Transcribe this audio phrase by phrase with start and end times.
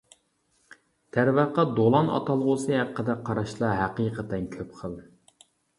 [1.17, 5.03] دەرۋەقە، دولان ئاتالغۇسى ھەققىدە قاراشلار ھەقىقەتەن كۆپ خىل.